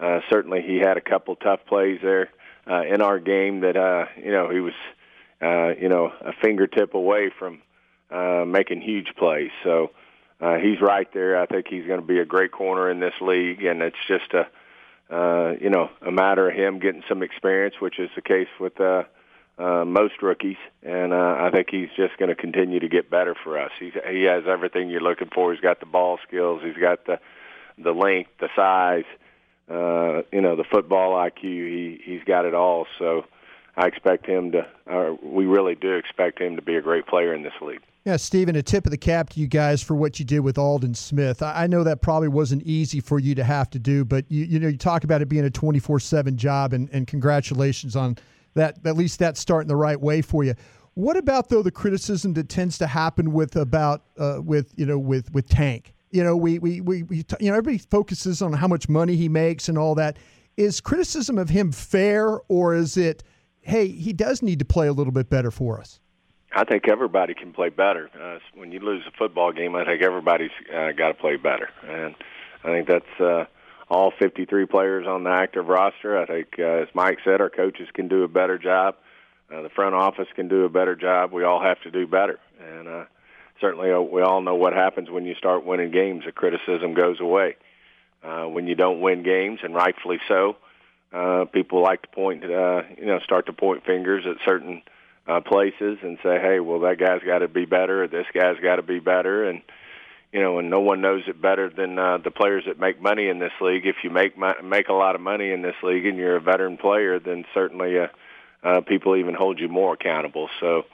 uh, 0.00 0.20
certainly 0.28 0.60
he 0.60 0.78
had 0.78 0.96
a 0.96 1.00
couple 1.00 1.36
tough 1.36 1.60
plays 1.68 2.00
there 2.02 2.30
uh, 2.68 2.82
in 2.82 3.00
our 3.00 3.20
game 3.20 3.60
that, 3.60 3.76
uh, 3.76 4.06
you 4.16 4.32
know, 4.32 4.50
he 4.50 4.58
was 4.58 4.74
you 5.40 5.88
know, 5.88 6.12
a 6.20 6.32
fingertip 6.42 6.94
away 6.94 7.30
from 7.38 7.60
uh, 8.10 8.44
making 8.46 8.80
huge 8.80 9.08
plays. 9.16 9.50
So 9.64 9.90
uh, 10.40 10.56
he's 10.56 10.80
right 10.80 11.08
there. 11.14 11.40
I 11.40 11.46
think 11.46 11.66
he's 11.68 11.86
going 11.86 12.00
to 12.00 12.06
be 12.06 12.18
a 12.18 12.24
great 12.24 12.52
corner 12.52 12.90
in 12.90 13.00
this 13.00 13.14
league, 13.20 13.64
and 13.64 13.82
it's 13.82 13.96
just 14.06 14.32
a, 14.34 14.46
uh, 15.14 15.54
you 15.60 15.70
know, 15.70 15.90
a 16.02 16.10
matter 16.10 16.48
of 16.48 16.54
him 16.54 16.78
getting 16.78 17.02
some 17.08 17.22
experience, 17.22 17.76
which 17.80 17.98
is 17.98 18.10
the 18.14 18.22
case 18.22 18.48
with 18.60 18.78
uh, 18.80 19.04
uh, 19.58 19.84
most 19.84 20.20
rookies. 20.20 20.58
And 20.82 21.12
uh, 21.12 21.36
I 21.40 21.50
think 21.50 21.68
he's 21.70 21.88
just 21.96 22.18
going 22.18 22.28
to 22.28 22.34
continue 22.34 22.80
to 22.80 22.88
get 22.88 23.10
better 23.10 23.34
for 23.42 23.58
us. 23.58 23.70
He's, 23.80 23.94
he 24.10 24.24
has 24.24 24.44
everything 24.46 24.90
you're 24.90 25.00
looking 25.00 25.30
for. 25.34 25.52
He's 25.52 25.62
got 25.62 25.80
the 25.80 25.86
ball 25.86 26.18
skills. 26.26 26.62
He's 26.64 26.76
got 26.76 27.06
the 27.06 27.18
the 27.78 27.92
length, 27.92 28.30
the 28.40 28.48
size, 28.56 29.04
uh, 29.70 30.22
you 30.32 30.40
know, 30.40 30.56
the 30.56 30.64
football 30.64 31.12
IQ. 31.12 31.42
He 31.42 32.00
he's 32.04 32.24
got 32.24 32.46
it 32.46 32.54
all. 32.54 32.86
So 32.98 33.24
I 33.76 33.86
expect 33.86 34.26
him 34.26 34.52
to, 34.52 34.66
or 34.86 35.18
we 35.22 35.44
really 35.44 35.74
do 35.74 35.94
expect 35.94 36.40
him 36.40 36.56
to 36.56 36.62
be 36.62 36.76
a 36.76 36.80
great 36.80 37.06
player 37.06 37.34
in 37.34 37.42
this 37.42 37.52
league. 37.60 37.82
Yeah, 38.06 38.16
Stephen, 38.16 38.54
a 38.54 38.62
tip 38.62 38.86
of 38.86 38.92
the 38.92 38.96
cap 38.96 39.30
to 39.30 39.40
you 39.40 39.48
guys 39.48 39.82
for 39.82 39.94
what 39.94 40.18
you 40.20 40.24
did 40.24 40.40
with 40.40 40.58
Aldon 40.58 40.94
Smith. 40.94 41.42
I 41.42 41.66
know 41.66 41.82
that 41.82 42.02
probably 42.02 42.28
wasn't 42.28 42.62
easy 42.62 43.00
for 43.00 43.18
you 43.18 43.34
to 43.34 43.42
have 43.42 43.68
to 43.70 43.80
do, 43.80 44.04
but 44.04 44.24
you 44.28 44.44
you 44.44 44.60
know 44.60 44.68
you 44.68 44.78
talk 44.78 45.02
about 45.02 45.22
it 45.22 45.28
being 45.28 45.44
a 45.44 45.50
twenty 45.50 45.80
four 45.80 45.98
seven 45.98 46.36
job, 46.36 46.72
and, 46.72 46.88
and 46.92 47.06
congratulations 47.08 47.96
on 47.96 48.16
that. 48.54 48.78
At 48.86 48.96
least 48.96 49.18
that's 49.18 49.40
starting 49.40 49.66
the 49.66 49.76
right 49.76 50.00
way 50.00 50.22
for 50.22 50.44
you. 50.44 50.54
What 50.94 51.16
about 51.16 51.48
though 51.48 51.62
the 51.62 51.72
criticism 51.72 52.32
that 52.34 52.48
tends 52.48 52.78
to 52.78 52.86
happen 52.86 53.32
with 53.32 53.56
about 53.56 54.04
uh, 54.18 54.40
with 54.42 54.72
you 54.76 54.86
know 54.86 54.98
with 54.98 55.34
with 55.34 55.48
Tank? 55.48 55.92
You 56.12 56.22
know, 56.22 56.36
we, 56.36 56.60
we 56.60 56.80
we 56.80 57.02
we 57.02 57.16
you 57.40 57.50
know 57.50 57.56
everybody 57.56 57.78
focuses 57.78 58.40
on 58.40 58.52
how 58.52 58.68
much 58.68 58.88
money 58.88 59.16
he 59.16 59.28
makes 59.28 59.68
and 59.68 59.76
all 59.76 59.96
that. 59.96 60.16
Is 60.56 60.80
criticism 60.80 61.36
of 61.38 61.50
him 61.50 61.72
fair, 61.72 62.38
or 62.48 62.74
is 62.74 62.96
it? 62.96 63.24
Hey, 63.66 63.88
he 63.88 64.12
does 64.12 64.42
need 64.42 64.60
to 64.60 64.64
play 64.64 64.86
a 64.86 64.92
little 64.92 65.12
bit 65.12 65.28
better 65.28 65.50
for 65.50 65.80
us. 65.80 66.00
I 66.54 66.64
think 66.64 66.88
everybody 66.88 67.34
can 67.34 67.52
play 67.52 67.68
better. 67.68 68.08
Uh, 68.18 68.38
when 68.54 68.72
you 68.72 68.80
lose 68.80 69.02
a 69.06 69.10
football 69.18 69.52
game, 69.52 69.74
I 69.74 69.84
think 69.84 70.02
everybody's 70.02 70.52
uh, 70.74 70.92
got 70.92 71.08
to 71.08 71.14
play 71.14 71.36
better, 71.36 71.68
and 71.86 72.14
I 72.64 72.68
think 72.68 72.88
that's 72.88 73.20
uh, 73.20 73.44
all 73.90 74.12
53 74.18 74.66
players 74.66 75.06
on 75.06 75.24
the 75.24 75.30
active 75.30 75.66
roster. 75.66 76.16
I 76.16 76.24
think, 76.24 76.54
uh, 76.58 76.62
as 76.62 76.88
Mike 76.94 77.18
said, 77.24 77.40
our 77.40 77.50
coaches 77.50 77.88
can 77.92 78.08
do 78.08 78.22
a 78.22 78.28
better 78.28 78.58
job. 78.58 78.94
Uh, 79.52 79.62
the 79.62 79.68
front 79.68 79.94
office 79.94 80.28
can 80.34 80.48
do 80.48 80.64
a 80.64 80.68
better 80.68 80.94
job. 80.94 81.32
We 81.32 81.44
all 81.44 81.60
have 81.60 81.80
to 81.82 81.90
do 81.90 82.06
better, 82.06 82.38
and 82.60 82.88
uh, 82.88 83.04
certainly 83.60 83.92
uh, 83.92 84.00
we 84.00 84.22
all 84.22 84.40
know 84.40 84.54
what 84.54 84.72
happens 84.72 85.10
when 85.10 85.26
you 85.26 85.34
start 85.34 85.66
winning 85.66 85.90
games. 85.90 86.24
The 86.24 86.32
criticism 86.32 86.94
goes 86.94 87.20
away. 87.20 87.56
Uh, 88.22 88.44
when 88.44 88.66
you 88.66 88.74
don't 88.74 89.00
win 89.00 89.22
games, 89.22 89.60
and 89.62 89.74
rightfully 89.74 90.18
so, 90.26 90.56
uh, 91.16 91.46
people 91.46 91.82
like 91.82 92.02
to 92.02 92.08
point, 92.08 92.44
uh, 92.44 92.82
you 92.98 93.06
know, 93.06 93.18
start 93.20 93.46
to 93.46 93.52
point 93.52 93.86
fingers 93.86 94.24
at 94.26 94.36
certain 94.44 94.82
uh, 95.26 95.40
places 95.40 95.98
and 96.02 96.18
say, 96.22 96.38
"Hey, 96.38 96.60
well, 96.60 96.80
that 96.80 96.98
guy's 96.98 97.22
got 97.22 97.38
to 97.38 97.48
be 97.48 97.64
better. 97.64 98.04
Or 98.04 98.08
this 98.08 98.26
guy's 98.34 98.60
got 98.60 98.76
to 98.76 98.82
be 98.82 98.98
better." 98.98 99.48
And 99.48 99.62
you 100.32 100.42
know, 100.42 100.58
and 100.58 100.68
no 100.68 100.80
one 100.80 101.00
knows 101.00 101.22
it 101.26 101.40
better 101.40 101.70
than 101.70 101.98
uh, 101.98 102.18
the 102.18 102.30
players 102.30 102.64
that 102.66 102.78
make 102.78 103.00
money 103.00 103.28
in 103.28 103.38
this 103.38 103.52
league. 103.62 103.86
If 103.86 103.96
you 104.04 104.10
make 104.10 104.34
make 104.62 104.88
a 104.88 104.92
lot 104.92 105.14
of 105.14 105.22
money 105.22 105.50
in 105.52 105.62
this 105.62 105.76
league 105.82 106.04
and 106.04 106.18
you're 106.18 106.36
a 106.36 106.40
veteran 106.40 106.76
player, 106.76 107.18
then 107.18 107.46
certainly 107.54 107.98
uh, 107.98 108.08
uh, 108.62 108.80
people 108.82 109.16
even 109.16 109.34
hold 109.34 109.58
you 109.58 109.68
more 109.68 109.94
accountable. 109.94 110.50
So, 110.60 110.84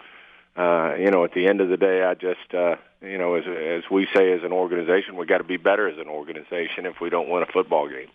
uh, 0.57 0.95
you 0.99 1.11
know, 1.11 1.25
at 1.25 1.33
the 1.33 1.49
end 1.49 1.61
of 1.61 1.69
the 1.69 1.77
day, 1.77 2.05
I 2.05 2.15
just, 2.15 2.55
uh, 2.55 2.77
you 3.01 3.19
know, 3.19 3.35
as 3.35 3.45
as 3.47 3.91
we 3.91 4.07
say 4.15 4.33
as 4.33 4.45
an 4.45 4.53
organization, 4.53 5.17
we 5.17 5.27
got 5.27 5.39
to 5.39 5.45
be 5.45 5.57
better 5.57 5.89
as 5.89 5.99
an 5.99 6.09
organization 6.09 6.87
if 6.87 7.01
we 7.01 7.11
don't 7.11 7.29
win 7.29 7.43
a 7.43 7.47
football 7.47 7.89
game. 7.89 8.09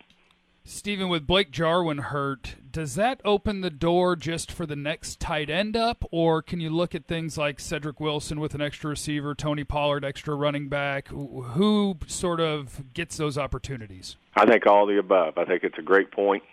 Stephen, 0.69 1.07
with 1.07 1.25
Blake 1.25 1.50
Jarwin 1.50 1.97
hurt, 1.97 2.55
does 2.69 2.95
that 2.95 3.21
open 3.24 3.62
the 3.62 3.69
door 3.69 4.17
just 4.17 4.51
for 4.51 4.65
the 4.65 4.75
next 4.75 5.17
tight 5.17 5.50
end 5.50 5.77
up, 5.77 6.03
or 6.12 6.41
can 6.41 6.59
you 6.59 6.69
look 6.69 6.93
at 6.93 7.07
things 7.07 7.38
like 7.38 7.57
Cedric 7.62 8.01
Wilson 8.01 8.38
with 8.38 8.53
an 8.53 8.62
extra 8.62 8.89
receiver, 8.89 9.33
Tony 9.33 9.63
Pollard, 9.63 10.03
extra 10.03 10.36
running 10.36 10.67
back? 10.67 11.07
Who 11.07 11.95
sort 12.05 12.41
of 12.41 12.93
gets 12.93 13.15
those 13.15 13.38
opportunities? 13.38 14.17
I 14.36 14.45
think 14.45 14.67
all 14.67 14.86
the 14.86 15.00
above. 15.00 15.38
I 15.38 15.45
think 15.45 15.63
it's 15.63 15.77
a 15.77 15.81
great 15.81 16.12
point. 16.12 16.43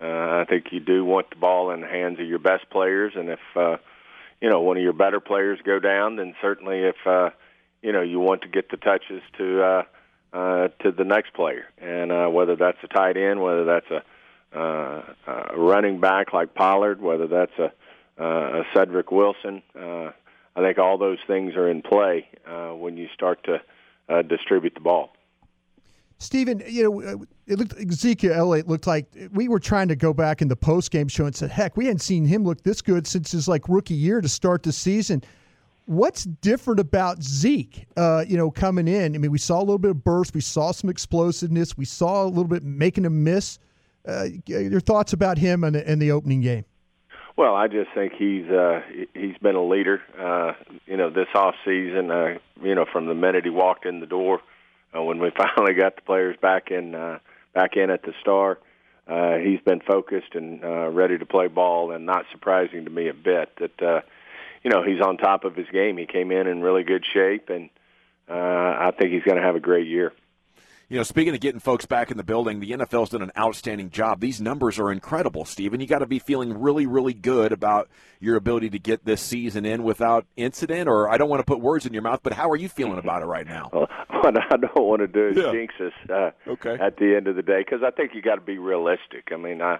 Uh, 0.00 0.04
I 0.04 0.46
think 0.48 0.72
you 0.72 0.80
do 0.80 1.04
want 1.04 1.30
the 1.30 1.36
ball 1.36 1.70
in 1.70 1.82
the 1.82 1.86
hands 1.86 2.18
of 2.18 2.26
your 2.26 2.40
best 2.40 2.68
players, 2.70 3.12
and 3.14 3.28
if 3.28 3.40
uh, 3.54 3.76
you 4.40 4.50
know 4.50 4.60
one 4.62 4.78
of 4.78 4.82
your 4.82 4.94
better 4.94 5.20
players 5.20 5.60
go 5.64 5.78
down, 5.78 6.16
then 6.16 6.34
certainly 6.42 6.80
if 6.80 6.96
uh, 7.06 7.30
you 7.82 7.92
know 7.92 8.02
you 8.02 8.18
want 8.18 8.42
to 8.42 8.48
get 8.48 8.68
the 8.72 8.76
touches 8.76 9.22
to 9.38 9.62
uh, 9.62 9.82
uh, 10.32 10.68
to 10.80 10.92
the 10.92 11.04
next 11.04 11.34
player, 11.34 11.64
and 11.78 12.12
uh, 12.12 12.28
whether 12.28 12.56
that's 12.56 12.78
a 12.82 12.88
tight 12.88 13.16
end, 13.16 13.42
whether 13.42 13.64
that's 13.64 13.90
a, 13.90 14.58
uh, 14.58 15.02
a 15.26 15.58
running 15.58 16.00
back 16.00 16.32
like 16.32 16.54
Pollard, 16.54 17.00
whether 17.00 17.26
that's 17.26 17.58
a, 17.58 17.72
uh, 18.22 18.60
a 18.60 18.64
Cedric 18.74 19.10
Wilson, 19.10 19.62
uh, 19.78 20.10
I 20.56 20.62
think 20.62 20.78
all 20.78 20.98
those 20.98 21.18
things 21.26 21.54
are 21.54 21.68
in 21.68 21.82
play 21.82 22.28
uh, 22.46 22.70
when 22.70 22.96
you 22.96 23.08
start 23.14 23.42
to 23.44 23.60
uh, 24.08 24.22
distribute 24.22 24.74
the 24.74 24.80
ball. 24.80 25.12
Stephen, 26.18 26.62
you 26.66 26.82
know, 26.82 27.26
it 27.46 27.58
looked 27.58 27.74
Ezekiel 27.80 28.34
Elliott 28.34 28.68
looked 28.68 28.86
like 28.86 29.06
we 29.32 29.48
were 29.48 29.58
trying 29.58 29.88
to 29.88 29.96
go 29.96 30.12
back 30.12 30.42
in 30.42 30.48
the 30.48 30.56
post 30.56 30.90
game 30.90 31.08
show 31.08 31.24
and 31.24 31.34
said, 31.34 31.50
"Heck, 31.50 31.78
we 31.78 31.86
hadn't 31.86 32.00
seen 32.00 32.26
him 32.26 32.44
look 32.44 32.62
this 32.62 32.82
good 32.82 33.06
since 33.06 33.32
his 33.32 33.48
like 33.48 33.68
rookie 33.68 33.94
year 33.94 34.20
to 34.20 34.28
start 34.28 34.62
the 34.62 34.72
season." 34.72 35.22
What's 35.86 36.24
different 36.24 36.80
about 36.80 37.22
Zeke? 37.22 37.86
Uh, 37.96 38.24
you 38.26 38.36
know, 38.36 38.50
coming 38.50 38.86
in. 38.86 39.14
I 39.14 39.18
mean, 39.18 39.30
we 39.30 39.38
saw 39.38 39.58
a 39.58 39.60
little 39.60 39.78
bit 39.78 39.90
of 39.90 40.04
burst, 40.04 40.34
we 40.34 40.40
saw 40.40 40.72
some 40.72 40.88
explosiveness, 40.88 41.76
we 41.76 41.84
saw 41.84 42.24
a 42.24 42.28
little 42.28 42.44
bit 42.44 42.62
making 42.62 43.06
a 43.06 43.10
miss. 43.10 43.58
Uh, 44.06 44.26
your 44.46 44.80
thoughts 44.80 45.12
about 45.12 45.36
him 45.36 45.62
and, 45.62 46.00
the 46.00 46.10
opening 46.10 46.40
game? 46.40 46.64
Well, 47.36 47.54
I 47.54 47.68
just 47.68 47.90
think 47.94 48.14
he's 48.14 48.46
uh, 48.46 48.80
he's 49.14 49.36
been 49.38 49.56
a 49.56 49.64
leader. 49.64 50.00
Uh, 50.18 50.52
you 50.86 50.96
know, 50.96 51.10
this 51.10 51.28
off 51.34 51.54
season. 51.64 52.10
Uh, 52.10 52.38
you 52.62 52.74
know, 52.74 52.86
from 52.90 53.06
the 53.06 53.14
minute 53.14 53.44
he 53.44 53.50
walked 53.50 53.86
in 53.86 54.00
the 54.00 54.06
door 54.06 54.40
uh, 54.96 55.02
when 55.02 55.18
we 55.18 55.30
finally 55.36 55.74
got 55.74 55.96
the 55.96 56.02
players 56.02 56.36
back 56.40 56.70
in 56.70 56.94
uh, 56.94 57.18
back 57.54 57.76
in 57.76 57.90
at 57.90 58.02
the 58.02 58.12
Star. 58.20 58.58
Uh, 59.06 59.38
he's 59.38 59.60
been 59.60 59.80
focused 59.80 60.34
and 60.34 60.62
uh, 60.62 60.88
ready 60.88 61.18
to 61.18 61.26
play 61.26 61.48
ball, 61.48 61.90
and 61.90 62.06
not 62.06 62.26
surprising 62.30 62.84
to 62.84 62.90
me 62.90 63.08
a 63.08 63.14
bit 63.14 63.50
that 63.58 63.82
uh, 63.82 64.00
you 64.62 64.70
know 64.70 64.82
he's 64.82 65.00
on 65.00 65.16
top 65.16 65.44
of 65.44 65.54
his 65.56 65.66
game. 65.72 65.96
He 65.96 66.06
came 66.06 66.30
in 66.30 66.46
in 66.46 66.60
really 66.62 66.82
good 66.84 67.04
shape, 67.12 67.48
and 67.50 67.70
uh, 68.28 68.34
I 68.34 68.92
think 68.98 69.12
he's 69.12 69.22
going 69.22 69.36
to 69.36 69.42
have 69.42 69.56
a 69.56 69.60
great 69.60 69.86
year. 69.86 70.12
You 70.88 70.96
know, 70.96 71.04
speaking 71.04 71.32
of 71.34 71.40
getting 71.40 71.60
folks 71.60 71.86
back 71.86 72.10
in 72.10 72.16
the 72.16 72.24
building, 72.24 72.58
the 72.58 72.72
NFL's 72.72 73.10
done 73.10 73.22
an 73.22 73.30
outstanding 73.38 73.90
job. 73.90 74.18
These 74.18 74.40
numbers 74.40 74.76
are 74.80 74.90
incredible, 74.90 75.44
Stephen. 75.44 75.78
You 75.78 75.86
got 75.86 76.00
to 76.00 76.06
be 76.06 76.18
feeling 76.18 76.60
really, 76.60 76.84
really 76.86 77.14
good 77.14 77.52
about 77.52 77.88
your 78.18 78.34
ability 78.34 78.70
to 78.70 78.78
get 78.80 79.04
this 79.04 79.20
season 79.20 79.64
in 79.64 79.84
without 79.84 80.26
incident. 80.36 80.88
Or 80.88 81.08
I 81.08 81.16
don't 81.16 81.28
want 81.28 81.38
to 81.38 81.44
put 81.44 81.60
words 81.60 81.86
in 81.86 81.92
your 81.92 82.02
mouth, 82.02 82.18
but 82.24 82.32
how 82.32 82.50
are 82.50 82.56
you 82.56 82.68
feeling 82.68 82.98
about 83.04 83.22
it 83.22 83.26
right 83.26 83.46
now? 83.46 83.70
Well, 83.72 83.88
what 84.20 84.36
I 84.36 84.56
don't 84.56 84.74
want 84.84 85.00
to 85.02 85.06
do 85.06 85.28
is 85.28 85.36
Yeah. 85.36 85.52
jinx 85.52 85.74
us 85.78 85.92
uh, 86.10 86.30
Okay. 86.50 86.76
at 86.80 86.96
the 86.96 87.14
end 87.16 87.28
of 87.28 87.36
the 87.36 87.42
day 87.42 87.60
because 87.60 87.84
I 87.86 87.92
think 87.92 88.10
you 88.16 88.20
got 88.20 88.34
to 88.34 88.40
be 88.40 88.58
realistic. 88.58 89.28
I 89.32 89.36
mean, 89.36 89.62
I, 89.62 89.78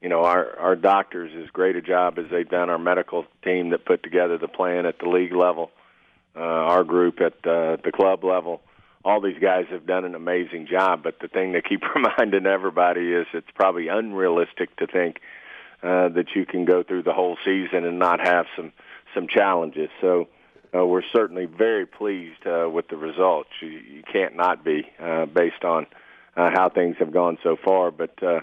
you 0.00 0.08
know, 0.08 0.24
our 0.24 0.58
our 0.58 0.76
doctors 0.76 1.32
as 1.42 1.50
great 1.50 1.76
a 1.76 1.82
job 1.82 2.18
as 2.18 2.26
they've 2.30 2.48
done. 2.48 2.70
Our 2.70 2.78
medical 2.78 3.24
team 3.42 3.70
that 3.70 3.84
put 3.84 4.02
together 4.02 4.38
the 4.38 4.48
plan 4.48 4.86
at 4.86 4.98
the 4.98 5.08
league 5.08 5.32
level, 5.32 5.70
uh, 6.36 6.40
our 6.40 6.84
group 6.84 7.20
at 7.20 7.34
uh, 7.46 7.76
the 7.82 7.92
club 7.94 8.24
level. 8.24 8.60
All 9.04 9.20
these 9.20 9.38
guys 9.38 9.66
have 9.70 9.86
done 9.86 10.06
an 10.06 10.14
amazing 10.14 10.66
job, 10.66 11.02
but 11.02 11.18
the 11.20 11.28
thing 11.28 11.52
they 11.52 11.60
keep 11.60 11.82
reminding 11.94 12.46
everybody 12.46 13.12
is 13.12 13.26
it's 13.34 13.50
probably 13.54 13.88
unrealistic 13.88 14.74
to 14.76 14.86
think 14.86 15.20
uh, 15.82 16.08
that 16.08 16.28
you 16.34 16.46
can 16.46 16.64
go 16.64 16.82
through 16.82 17.02
the 17.02 17.12
whole 17.12 17.36
season 17.44 17.84
and 17.84 17.98
not 17.98 18.20
have 18.20 18.46
some 18.56 18.72
some 19.14 19.28
challenges. 19.28 19.90
So 20.00 20.28
uh, 20.74 20.84
we're 20.84 21.02
certainly 21.12 21.46
very 21.46 21.86
pleased 21.86 22.46
uh, 22.46 22.68
with 22.68 22.88
the 22.88 22.96
results. 22.96 23.50
You, 23.60 23.68
you 23.68 24.02
can't 24.10 24.34
not 24.34 24.64
be 24.64 24.90
uh, 24.98 25.26
based 25.26 25.64
on 25.64 25.86
uh, 26.36 26.50
how 26.52 26.68
things 26.68 26.96
have 26.98 27.12
gone 27.12 27.38
so 27.42 27.56
far. 27.62 27.90
But 27.90 28.20
uh, 28.22 28.40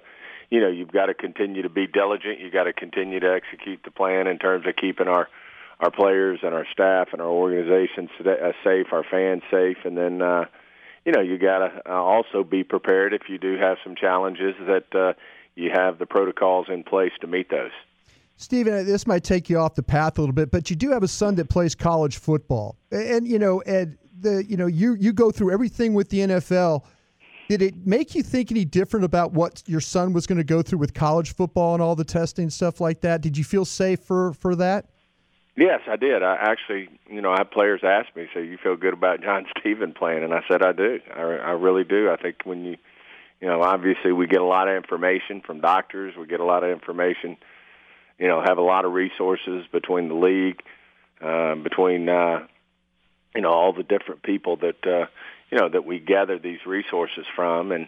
you 0.51 0.59
know, 0.59 0.69
you've 0.69 0.91
got 0.91 1.07
to 1.07 1.15
continue 1.15 1.63
to 1.63 1.69
be 1.69 1.87
diligent. 1.87 2.39
You've 2.39 2.53
got 2.53 2.65
to 2.65 2.73
continue 2.73 3.19
to 3.19 3.33
execute 3.33 3.79
the 3.83 3.91
plan 3.91 4.27
in 4.27 4.37
terms 4.37 4.67
of 4.67 4.75
keeping 4.75 5.07
our 5.07 5.27
our 5.79 5.89
players 5.89 6.41
and 6.43 6.53
our 6.53 6.67
staff 6.71 7.07
and 7.11 7.19
our 7.21 7.27
organization 7.27 8.07
uh, 8.19 8.51
safe, 8.63 8.87
our 8.91 9.03
fans 9.09 9.41
safe, 9.49 9.77
and 9.83 9.97
then. 9.97 10.21
Uh, 10.21 10.45
you 11.05 11.11
know, 11.11 11.19
you 11.21 11.37
got 11.37 11.59
to 11.59 11.81
uh, 11.89 11.93
also 11.93 12.43
be 12.43 12.63
prepared 12.63 13.11
if 13.11 13.23
you 13.27 13.37
do 13.37 13.57
have 13.57 13.77
some 13.83 13.95
challenges 13.95 14.53
that 14.67 14.85
uh, 14.93 15.13
you 15.55 15.71
have 15.73 15.97
the 15.97 16.05
protocols 16.05 16.67
in 16.69 16.83
place 16.83 17.11
to 17.21 17.27
meet 17.27 17.49
those. 17.49 17.71
Stephen, 18.37 18.85
this 18.85 19.05
might 19.05 19.23
take 19.23 19.49
you 19.49 19.57
off 19.57 19.75
the 19.75 19.83
path 19.83 20.17
a 20.17 20.21
little 20.21 20.33
bit, 20.33 20.51
but 20.51 20.69
you 20.69 20.75
do 20.75 20.91
have 20.91 21.03
a 21.03 21.07
son 21.07 21.35
that 21.35 21.49
plays 21.49 21.75
college 21.75 22.17
football, 22.17 22.75
and 22.91 23.27
you 23.27 23.37
know, 23.37 23.59
Ed, 23.59 23.97
the 24.19 24.43
you 24.43 24.57
know, 24.57 24.67
you 24.67 24.95
you 24.95 25.13
go 25.13 25.31
through 25.31 25.51
everything 25.51 25.93
with 25.93 26.09
the 26.09 26.19
NFL. 26.19 26.83
Did 27.49 27.61
it 27.61 27.85
make 27.85 28.15
you 28.15 28.23
think 28.23 28.51
any 28.51 28.65
different 28.65 29.03
about 29.03 29.33
what 29.33 29.63
your 29.65 29.81
son 29.81 30.13
was 30.13 30.25
going 30.25 30.37
to 30.37 30.43
go 30.43 30.61
through 30.61 30.79
with 30.79 30.93
college 30.93 31.35
football 31.35 31.73
and 31.73 31.83
all 31.83 31.95
the 31.95 32.05
testing 32.05 32.43
and 32.43 32.53
stuff 32.53 32.79
like 32.79 33.01
that? 33.01 33.21
Did 33.21 33.37
you 33.37 33.43
feel 33.43 33.65
safe 33.65 33.99
for 33.99 34.33
for 34.33 34.55
that? 34.55 34.87
Yes, 35.57 35.81
I 35.87 35.97
did. 35.97 36.23
I 36.23 36.35
actually, 36.35 36.87
you 37.09 37.21
know, 37.21 37.31
I 37.31 37.39
had 37.39 37.51
players 37.51 37.81
ask 37.83 38.15
me, 38.15 38.27
"Say 38.33 38.45
you 38.45 38.57
feel 38.57 38.77
good 38.77 38.93
about 38.93 39.21
John 39.21 39.45
Stephen 39.59 39.93
playing?" 39.93 40.23
And 40.23 40.33
I 40.33 40.41
said, 40.49 40.63
"I 40.63 40.71
do. 40.71 40.99
I, 41.13 41.21
I 41.21 41.51
really 41.51 41.83
do. 41.83 42.09
I 42.09 42.15
think 42.15 42.37
when 42.45 42.63
you, 42.63 42.77
you 43.41 43.47
know, 43.47 43.61
obviously 43.61 44.13
we 44.13 44.27
get 44.27 44.41
a 44.41 44.45
lot 44.45 44.69
of 44.69 44.75
information 44.75 45.41
from 45.41 45.59
doctors. 45.59 46.15
We 46.17 46.25
get 46.25 46.39
a 46.39 46.45
lot 46.45 46.63
of 46.63 46.71
information. 46.71 47.37
You 48.17 48.27
know, 48.27 48.41
have 48.41 48.59
a 48.59 48.63
lot 48.63 48.85
of 48.85 48.93
resources 48.93 49.65
between 49.71 50.07
the 50.07 50.15
league, 50.15 50.61
uh, 51.21 51.55
between, 51.55 52.07
uh, 52.07 52.45
you 53.35 53.41
know, 53.41 53.49
all 53.49 53.73
the 53.73 53.83
different 53.83 54.21
people 54.21 54.57
that, 54.57 54.85
uh, 54.85 55.07
you 55.51 55.57
know, 55.57 55.69
that 55.69 55.85
we 55.85 55.99
gather 55.99 56.39
these 56.39 56.65
resources 56.65 57.25
from. 57.35 57.71
And 57.71 57.87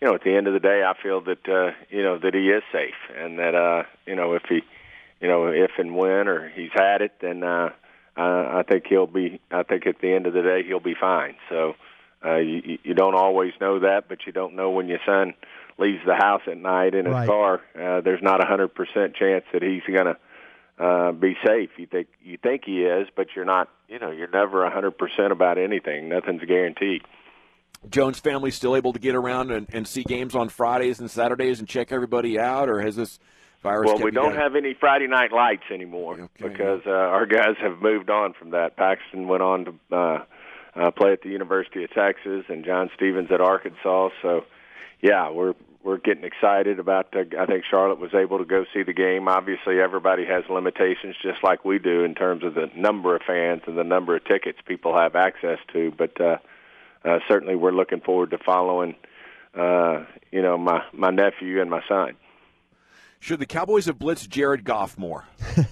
you 0.00 0.08
know, 0.08 0.14
at 0.14 0.24
the 0.24 0.34
end 0.34 0.48
of 0.48 0.52
the 0.54 0.60
day, 0.60 0.82
I 0.82 0.94
feel 1.00 1.20
that, 1.22 1.48
uh, 1.48 1.72
you 1.90 2.02
know, 2.02 2.18
that 2.18 2.34
he 2.34 2.48
is 2.50 2.62
safe, 2.72 3.16
and 3.16 3.38
that, 3.38 3.54
uh, 3.54 3.84
you 4.06 4.16
know, 4.16 4.34
if 4.34 4.42
he 4.48 4.62
you 5.20 5.28
know, 5.28 5.46
if 5.46 5.70
and 5.78 5.94
when 5.94 6.26
or 6.26 6.48
he's 6.48 6.72
had 6.74 7.00
it, 7.00 7.12
then 7.20 7.44
uh, 7.44 7.70
I, 8.16 8.58
I 8.58 8.62
think 8.68 8.86
he'll 8.88 9.06
be. 9.06 9.40
I 9.52 9.62
think 9.62 9.86
at 9.86 10.00
the 10.00 10.12
end 10.12 10.26
of 10.26 10.34
the 10.34 10.42
day, 10.42 10.64
he'll 10.66 10.80
be 10.80 10.96
fine. 11.00 11.36
So 11.48 11.74
uh, 12.24 12.36
you, 12.38 12.78
you 12.82 12.94
don't 12.94 13.14
always 13.14 13.52
know 13.60 13.78
that, 13.80 14.08
but 14.08 14.26
you 14.26 14.32
don't 14.32 14.54
know 14.56 14.70
when 14.70 14.88
your 14.88 14.98
son 15.06 15.34
leaves 15.78 16.00
the 16.04 16.16
house 16.16 16.42
at 16.48 16.56
night 16.56 16.94
in 16.94 17.06
his 17.06 17.14
Right. 17.14 17.28
car. 17.28 17.60
Uh, 17.74 18.00
there's 18.00 18.22
not 18.22 18.42
a 18.42 18.46
hundred 18.46 18.74
percent 18.74 19.14
chance 19.14 19.44
that 19.52 19.62
he's 19.62 19.82
going 19.86 20.06
to 20.06 20.84
uh, 20.84 21.12
be 21.12 21.36
safe. 21.46 21.70
You 21.76 21.86
think 21.86 22.08
you 22.24 22.36
think 22.36 22.64
he 22.64 22.82
is, 22.82 23.06
but 23.14 23.28
you're 23.36 23.44
not. 23.44 23.68
You 23.92 23.98
know, 23.98 24.10
you're 24.10 24.30
never 24.30 24.64
a 24.64 24.70
hundred 24.70 24.92
percent 24.96 25.32
about 25.32 25.58
anything. 25.58 26.08
Nothing's 26.08 26.42
guaranteed. 26.44 27.02
Jones 27.90 28.18
family 28.18 28.50
still 28.50 28.74
able 28.74 28.94
to 28.94 28.98
get 28.98 29.14
around 29.14 29.50
and, 29.50 29.66
and 29.70 29.86
see 29.86 30.02
games 30.02 30.34
on 30.34 30.48
Fridays 30.48 30.98
and 30.98 31.10
Saturdays 31.10 31.58
and 31.58 31.68
check 31.68 31.92
everybody 31.92 32.38
out, 32.38 32.70
or 32.70 32.80
has 32.80 32.96
this 32.96 33.18
virus? 33.62 33.88
Well, 33.92 34.02
we 34.02 34.10
don't 34.10 34.34
have 34.36 34.56
any 34.56 34.72
Friday 34.72 35.08
night 35.08 35.30
lights 35.30 35.64
anymore 35.70 36.14
Okay. 36.14 36.48
because 36.48 36.80
uh, 36.86 36.90
our 36.90 37.26
guys 37.26 37.56
have 37.60 37.82
moved 37.82 38.08
on 38.08 38.32
from 38.32 38.50
that. 38.52 38.76
Paxton 38.76 39.28
went 39.28 39.42
on 39.42 39.64
to 39.66 39.74
uh, 39.94 40.24
uh, 40.74 40.90
play 40.92 41.12
at 41.12 41.20
the 41.22 41.28
University 41.28 41.84
of 41.84 41.90
Texas, 41.90 42.44
and 42.48 42.64
John 42.64 42.88
Stephen's 42.96 43.30
at 43.30 43.42
Arkansas. 43.42 44.08
So, 44.22 44.44
yeah, 45.02 45.30
we're 45.30 45.52
we're 45.84 45.98
getting 45.98 46.24
excited 46.24 46.78
about. 46.78 47.14
Uh, 47.14 47.24
I 47.38 47.46
think 47.46 47.64
Charlotte 47.68 47.98
was 47.98 48.14
able 48.14 48.38
to 48.38 48.44
go 48.44 48.64
see 48.72 48.82
the 48.82 48.92
game. 48.92 49.28
Obviously, 49.28 49.80
everybody 49.80 50.24
has 50.24 50.44
limitations, 50.48 51.16
just 51.22 51.42
like 51.42 51.64
we 51.64 51.78
do, 51.78 52.04
in 52.04 52.14
terms 52.14 52.44
of 52.44 52.54
the 52.54 52.70
number 52.76 53.16
of 53.16 53.22
fans 53.26 53.62
and 53.66 53.76
the 53.76 53.84
number 53.84 54.16
of 54.16 54.24
tickets 54.24 54.58
people 54.66 54.96
have 54.96 55.16
access 55.16 55.58
to. 55.72 55.92
But 55.96 56.20
uh, 56.20 56.38
uh, 57.04 57.18
certainly, 57.28 57.56
we're 57.56 57.72
looking 57.72 58.00
forward 58.00 58.30
to 58.30 58.38
following. 58.38 58.94
Uh, 59.54 60.04
you 60.30 60.40
know, 60.40 60.56
my 60.56 60.82
my 60.92 61.10
nephew 61.10 61.60
and 61.60 61.70
my 61.70 61.82
son. 61.88 62.14
Should 63.20 63.38
the 63.38 63.46
Cowboys 63.46 63.86
have 63.86 63.98
blitzed 63.98 64.30
Jared 64.30 64.64
Goff 64.64 64.98
more? 64.98 65.24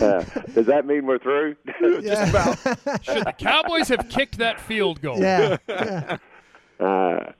Uh, 0.00 0.22
does 0.54 0.66
that 0.66 0.86
mean 0.86 1.06
we're 1.06 1.18
through? 1.18 1.56
Just 2.02 2.30
about. 2.30 3.04
Should 3.04 3.26
the 3.26 3.34
Cowboys 3.36 3.88
have 3.88 4.08
kicked 4.08 4.38
that 4.38 4.60
field 4.60 5.00
goal? 5.00 5.18
Yeah. 5.18 5.56
uh, 6.80 7.32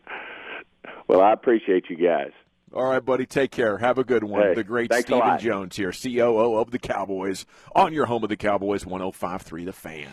well, 1.07 1.21
I 1.21 1.33
appreciate 1.33 1.85
you 1.88 1.97
guys. 1.97 2.33
All 2.73 2.85
right, 2.85 3.04
buddy. 3.04 3.25
Take 3.25 3.50
care. 3.50 3.78
Have 3.78 3.99
a 3.99 4.04
good 4.04 4.25
one. 4.25 4.42
Hey, 4.42 4.54
the 4.54 4.64
great 4.64 4.92
Stephen. 4.92 5.38
Jones 5.38 5.76
here, 5.76 5.90
COO 5.90 6.57
of 6.57 6.71
the 6.71 6.78
Cowboys, 6.78 7.47
on 7.75 7.95
your 7.95 8.07
home 8.07 8.23
of 8.23 8.28
the 8.28 8.37
Cowboys, 8.37 8.85
1053 8.85 9.64
The 9.64 9.73
Fan. 9.73 10.09